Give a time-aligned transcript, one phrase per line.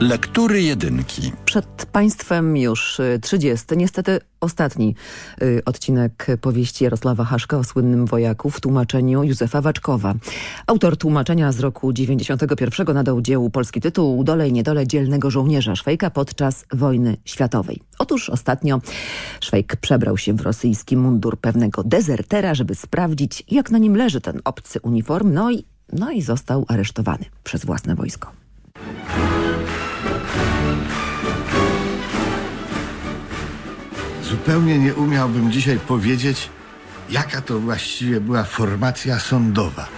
[0.00, 1.32] Lektury jedynki.
[1.44, 4.94] Przed Państwem już 30, niestety ostatni
[5.42, 10.14] y, odcinek powieści Jarosława Haszka o słynnym wojaku w tłumaczeniu Józefa Waczkowa.
[10.66, 16.10] Autor tłumaczenia z roku 91 nadał dziełu polski tytuł Dole i niedole dzielnego żołnierza Szwejka
[16.10, 17.80] podczas wojny światowej.
[17.98, 18.80] Otóż ostatnio
[19.40, 24.40] Szwejk przebrał się w rosyjski mundur pewnego dezertera, żeby sprawdzić jak na nim leży ten
[24.44, 28.32] obcy uniform, no i, no i został aresztowany przez własne wojsko.
[34.30, 36.50] Zupełnie nie umiałbym dzisiaj powiedzieć,
[37.10, 39.88] jaka to właściwie była formacja sądowa,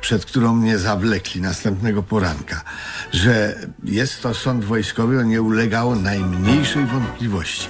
[0.00, 2.62] przed którą mnie zawlekli następnego poranka.
[3.12, 7.68] Że jest to sąd wojskowy, nie ulegało najmniejszej wątpliwości.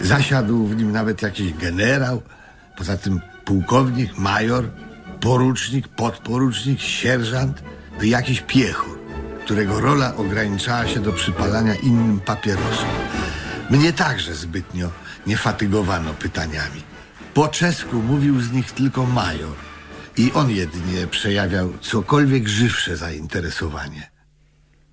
[0.00, 2.22] Zasiadł w nim nawet jakiś generał,
[2.76, 4.70] poza tym pułkownik, major,
[5.20, 7.62] porucznik, podporucznik, sierżant
[8.02, 8.98] i jakiś piechur,
[9.44, 12.88] którego rola ograniczała się do przypalania innym papierosów.
[13.70, 14.90] Mnie także zbytnio
[15.26, 16.82] nie fatygowano pytaniami.
[17.34, 19.56] Po czesku mówił z nich tylko major
[20.16, 24.10] i on jedynie przejawiał cokolwiek żywsze zainteresowanie.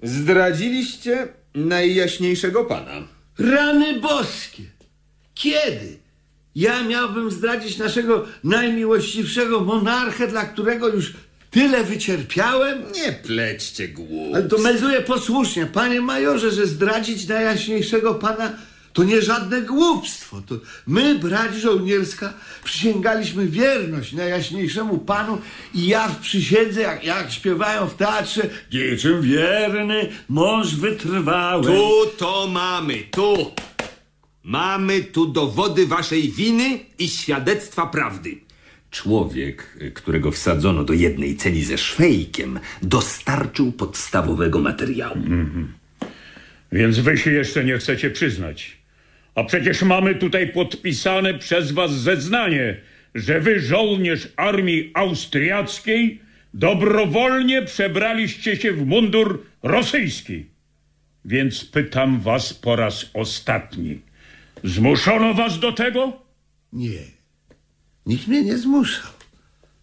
[0.03, 2.91] Zdradziliście najjaśniejszego pana.
[3.39, 4.63] Rany boskie!
[5.33, 5.99] Kiedy?
[6.55, 11.13] Ja miałbym zdradzić naszego najmiłościwszego monarchę, dla którego już
[11.51, 12.83] tyle wycierpiałem?
[12.91, 14.35] Nie plećcie głów.
[14.35, 18.53] Ale to melduję posłusznie, panie majorze, że zdradzić najjaśniejszego pana
[18.95, 20.41] to nie żadne głupstwo.
[20.41, 20.55] To
[20.87, 25.41] my, brać żołnierska, przysięgaliśmy wierność najjaśniejszemu panu
[25.73, 31.63] i ja w przysiędze, jak, jak śpiewają w teatrze, niczym wierny, mąż wytrwały.
[31.63, 33.51] Tu to mamy, tu.
[34.43, 38.37] Mamy tu dowody waszej winy i świadectwa prawdy.
[38.91, 45.21] Człowiek, którego wsadzono do jednej celi ze szwejkiem, dostarczył podstawowego materiału.
[46.71, 48.84] Więc wy się jeszcze nie chcecie przyznać.
[49.35, 52.81] A przecież mamy tutaj podpisane przez was zeznanie,
[53.15, 56.21] że wy, żołnierz armii austriackiej,
[56.53, 60.45] dobrowolnie przebraliście się w mundur rosyjski.
[61.25, 64.01] Więc pytam was po raz ostatni.
[64.63, 66.13] Zmuszono was do tego?
[66.73, 66.99] Nie,
[68.05, 69.11] nikt mnie nie zmuszał.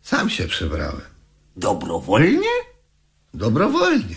[0.02, 1.00] Sam się przebrałem.
[1.56, 2.48] Dobrowolnie?
[3.34, 4.16] Dobrowolnie.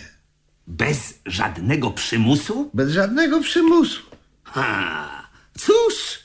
[0.67, 2.69] Bez żadnego przymusu?
[2.73, 4.02] Bez żadnego przymusu.
[4.44, 5.14] Ha,
[5.57, 6.19] cóż,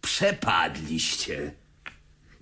[0.00, 1.52] przepadliście.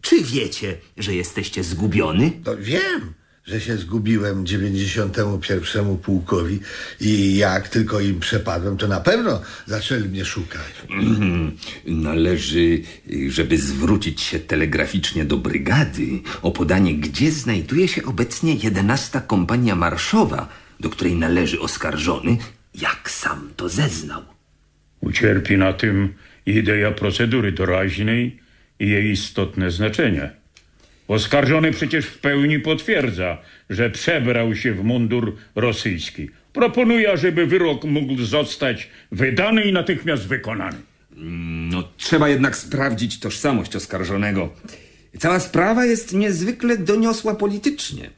[0.01, 2.33] Czy wiecie, że jesteście zgubiony?
[2.45, 6.61] To wiem, że się zgubiłem 91 pułkowi
[7.01, 10.73] i jak tylko im przepadłem, to na pewno zaczęli mnie szukać.
[10.91, 11.57] Mhm.
[11.87, 12.83] Należy,
[13.29, 20.49] żeby zwrócić się telegraficznie do brygady o podanie, gdzie znajduje się obecnie 11 kompania marszowa,
[20.81, 22.37] do której należy oskarżony,
[22.75, 24.23] jak sam to zeznał.
[25.01, 26.15] Ucierpi na tym
[26.51, 28.37] idea procedury doraźnej
[28.81, 30.31] i jej istotne znaczenie.
[31.09, 33.39] Oskarżony przecież w pełni potwierdza,
[33.71, 36.31] że przebrał się w mundur rosyjski.
[36.53, 40.77] Proponuję, żeby wyrok mógł zostać wydany i natychmiast wykonany.
[41.71, 44.53] No, trzeba jednak sprawdzić tożsamość oskarżonego.
[45.19, 48.11] Cała sprawa jest niezwykle doniosła politycznie.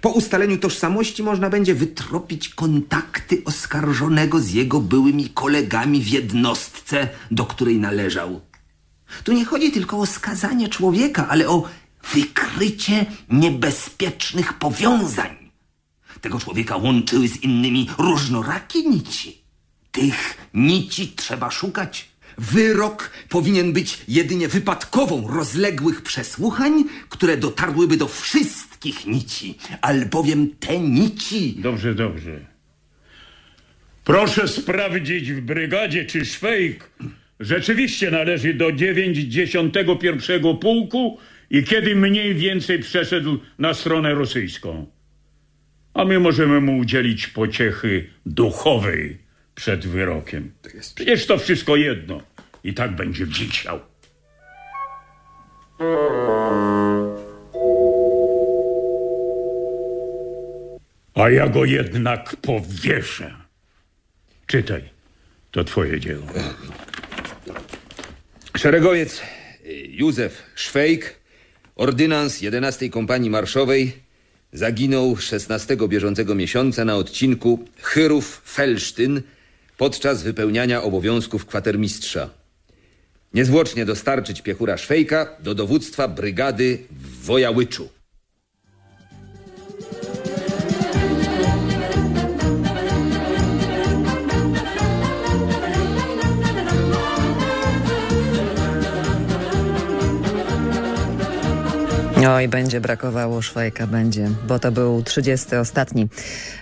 [0.00, 7.46] Po ustaleniu tożsamości można będzie wytropić kontakty oskarżonego z jego byłymi kolegami w jednostce, do
[7.46, 8.40] której należał.
[9.24, 11.68] Tu nie chodzi tylko o skazanie człowieka, ale o
[12.14, 15.50] wykrycie niebezpiecznych powiązań.
[16.20, 19.44] Tego człowieka łączyły z innymi różnorakie nici.
[19.92, 22.13] Tych nici trzeba szukać.
[22.38, 31.54] Wyrok powinien być jedynie wypadkową rozległych przesłuchań, które dotarłyby do wszystkich nici, albowiem te nici...
[31.58, 32.40] Dobrze, dobrze.
[34.04, 36.90] Proszę sprawdzić w brygadzie, czy Szwejk
[37.40, 41.18] rzeczywiście należy do 91 pułku
[41.50, 44.86] i kiedy mniej więcej przeszedł na stronę rosyjską.
[45.94, 49.23] A my możemy mu udzielić pociechy duchowej
[49.54, 50.52] przed wyrokiem.
[50.94, 52.20] Przecież to wszystko jedno.
[52.64, 53.80] I tak będzie wisiał.
[61.14, 63.34] A ja go jednak powieszę.
[64.46, 64.82] Czytaj.
[65.50, 66.26] To twoje dzieło.
[68.56, 69.22] Szeregowiec
[69.88, 71.20] Józef Szwejk,
[71.76, 73.92] ordynans 11 Kompanii Marszowej,
[74.52, 79.22] zaginął 16 bieżącego miesiąca na odcinku Chyrów-Felsztyn
[79.76, 82.30] podczas wypełniania obowiązków kwatermistrza.
[83.34, 87.88] Niezwłocznie dostarczyć piechura Szwejka do dowództwa brygady w Wojałyczu.
[102.28, 105.56] Oj, będzie brakowało Szwajka, będzie, bo to był 30.
[105.56, 106.08] ostatni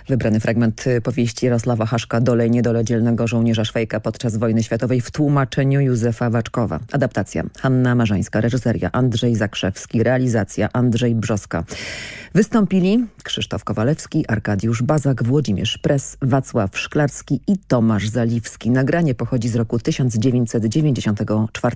[0.09, 5.11] wybrany fragment powieści Jarosława Haszka Dole i niedole dzielnego żołnierza Szwajka podczas wojny światowej w
[5.11, 6.79] tłumaczeniu Józefa Waczkowa.
[6.91, 11.63] Adaptacja Hanna Marzańska, reżyseria Andrzej Zakrzewski, realizacja Andrzej Brzoska.
[12.33, 18.69] Wystąpili Krzysztof Kowalewski, Arkadiusz Bazak, Włodzimierz Pres, Wacław Szklarski i Tomasz Zaliwski.
[18.69, 21.75] Nagranie pochodzi z roku 1994.